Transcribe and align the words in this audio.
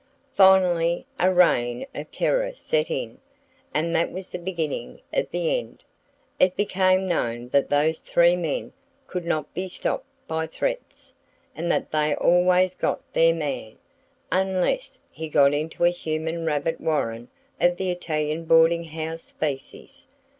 Finally, 0.33 1.05
a 1.19 1.31
reign 1.31 1.85
of 1.93 2.09
terror 2.11 2.55
set 2.55 2.89
in; 2.89 3.19
and 3.71 3.95
that 3.95 4.11
was 4.11 4.31
the 4.31 4.39
beginning 4.39 4.99
of 5.13 5.27
the 5.29 5.59
end. 5.59 5.83
It 6.39 6.55
became 6.55 7.07
known 7.07 7.49
that 7.49 7.69
those 7.69 7.99
three 7.99 8.35
men 8.35 8.73
could 9.05 9.25
not 9.25 9.53
be 9.53 9.67
stopped 9.67 10.07
by 10.27 10.47
threats, 10.47 11.13
and 11.55 11.71
that 11.71 11.91
they 11.91 12.15
always 12.15 12.73
got 12.73 13.13
their 13.13 13.35
man—unless 13.35 14.97
he 15.11 15.29
got 15.29 15.53
into 15.53 15.83
a 15.85 15.91
human 15.91 16.47
rabbit 16.47 16.81
warren 16.81 17.29
of 17.61 17.77
the 17.77 17.91
Italian 17.91 18.45
boarding 18.45 18.85
house 18.85 19.21
species. 19.21 20.07